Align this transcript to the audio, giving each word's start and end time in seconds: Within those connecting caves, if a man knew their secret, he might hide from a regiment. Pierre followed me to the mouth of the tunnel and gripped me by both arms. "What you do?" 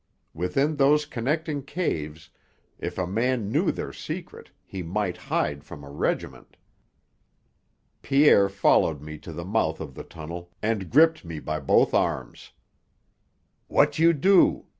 Within 0.33 0.77
those 0.77 1.05
connecting 1.05 1.61
caves, 1.61 2.31
if 2.79 2.97
a 2.97 3.05
man 3.05 3.51
knew 3.51 3.71
their 3.71 3.93
secret, 3.93 4.49
he 4.65 4.81
might 4.81 5.15
hide 5.15 5.63
from 5.63 5.83
a 5.83 5.91
regiment. 5.91 6.57
Pierre 8.01 8.49
followed 8.49 9.03
me 9.03 9.19
to 9.19 9.31
the 9.31 9.45
mouth 9.45 9.79
of 9.79 9.93
the 9.93 10.03
tunnel 10.03 10.49
and 10.59 10.89
gripped 10.89 11.23
me 11.23 11.37
by 11.39 11.59
both 11.59 11.93
arms. 11.93 12.51
"What 13.67 13.99
you 13.99 14.11
do?" 14.11 14.65